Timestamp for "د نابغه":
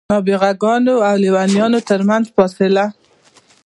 0.05-0.51